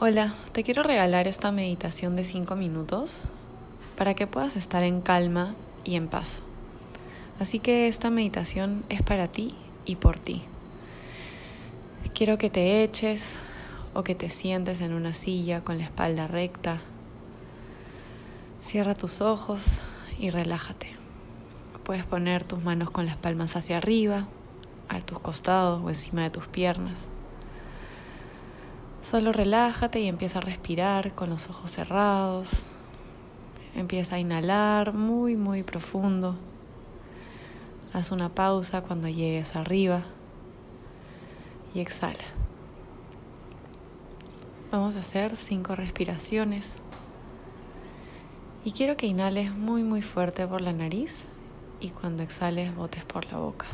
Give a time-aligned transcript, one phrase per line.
[0.00, 3.20] Hola, te quiero regalar esta meditación de 5 minutos
[3.96, 6.40] para que puedas estar en calma y en paz.
[7.40, 9.56] Así que esta meditación es para ti
[9.86, 10.42] y por ti.
[12.14, 13.40] Quiero que te eches
[13.92, 16.78] o que te sientes en una silla con la espalda recta.
[18.60, 19.80] Cierra tus ojos
[20.16, 20.92] y relájate.
[21.82, 24.28] Puedes poner tus manos con las palmas hacia arriba,
[24.88, 27.10] a tus costados o encima de tus piernas.
[29.10, 32.66] Solo relájate y empieza a respirar con los ojos cerrados.
[33.74, 36.36] Empieza a inhalar muy, muy profundo.
[37.94, 40.02] Haz una pausa cuando llegues arriba
[41.74, 42.26] y exhala.
[44.70, 46.76] Vamos a hacer cinco respiraciones.
[48.62, 51.28] Y quiero que inhales muy, muy fuerte por la nariz
[51.80, 53.68] y cuando exhales botes por la boca.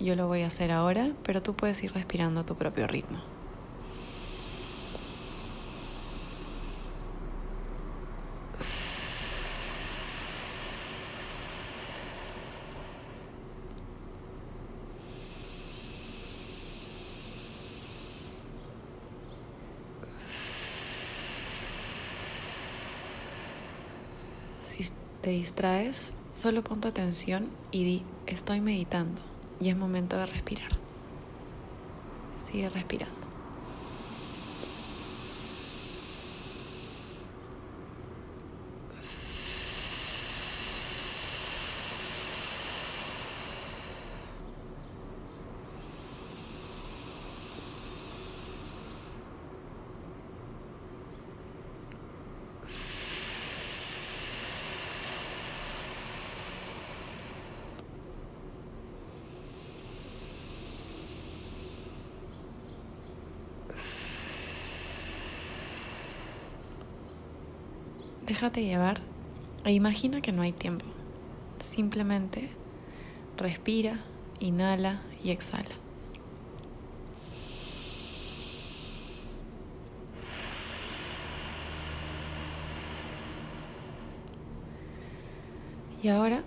[0.00, 3.35] Yo lo voy a hacer ahora, pero tú puedes ir respirando a tu propio ritmo.
[24.66, 24.84] Si
[25.22, 29.22] te distraes, solo pon tu atención y di, estoy meditando
[29.60, 30.72] y es momento de respirar.
[32.44, 33.25] Sigue respirando.
[68.26, 69.00] Déjate llevar
[69.64, 70.84] e imagina que no hay tiempo.
[71.60, 72.50] Simplemente
[73.36, 74.00] respira,
[74.40, 75.76] inhala y exhala.
[86.02, 86.42] Y ahora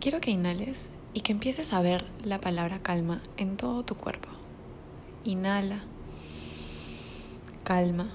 [0.00, 4.28] quiero que inhales y que empieces a ver la palabra calma en todo tu cuerpo.
[5.24, 5.78] Inhala,
[7.62, 8.08] calma.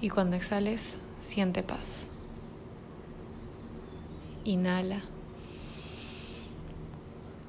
[0.00, 2.06] Y cuando exhales, siente paz.
[4.44, 5.02] Inhala.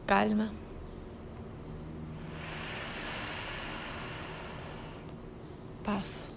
[0.07, 0.49] Calma.
[5.83, 6.27] Paz.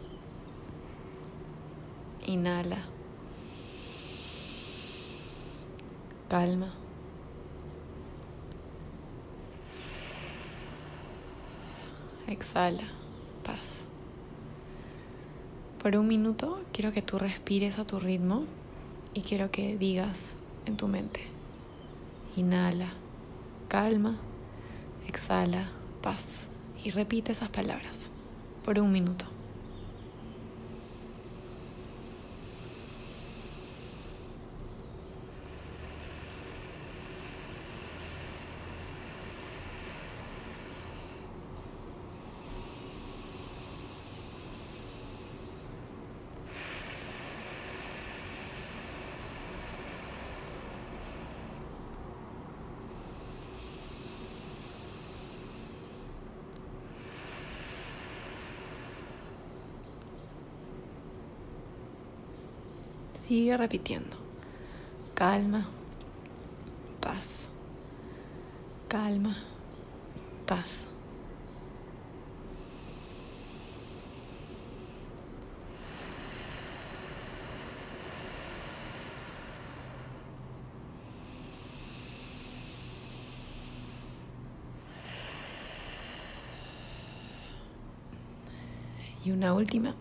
[2.26, 2.84] Inhala.
[6.28, 6.74] Calma.
[12.26, 12.84] Exhala.
[13.42, 13.86] Paz.
[15.82, 18.44] Por un minuto quiero que tú respires a tu ritmo
[19.14, 21.22] y quiero que digas en tu mente,
[22.36, 22.92] inhala,
[23.66, 24.16] calma,
[25.08, 25.70] exhala,
[26.00, 26.46] paz.
[26.84, 28.12] Y repite esas palabras
[28.64, 29.31] por un minuto.
[63.22, 64.16] Sigue repitiendo.
[65.14, 65.64] Calma,
[67.00, 67.48] paz.
[68.88, 69.36] Calma,
[70.44, 70.84] paz.
[89.24, 89.94] Y una última.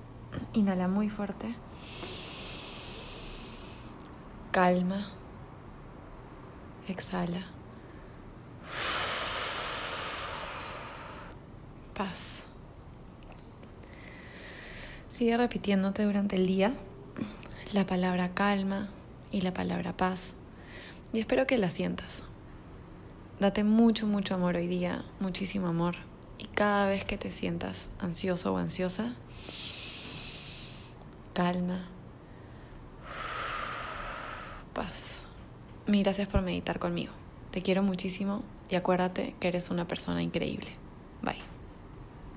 [0.54, 1.56] Inhala muy fuerte
[4.52, 5.08] calma,
[6.88, 7.46] exhala,
[11.94, 12.44] paz.
[15.10, 16.74] Sigue repitiéndote durante el día
[17.74, 18.90] la palabra calma
[19.32, 20.36] y la palabra paz
[21.14, 22.24] y espero que la sientas.
[23.40, 25.96] Date mucho, mucho amor hoy día, muchísimo amor.
[26.38, 29.14] Y cada vez que te sientas ansioso o ansiosa,
[31.34, 31.88] calma,
[34.82, 35.24] paz.
[35.86, 37.14] Gracias por meditar conmigo.
[37.52, 40.72] Te quiero muchísimo y acuérdate que eres una persona increíble.
[41.22, 41.61] Bye.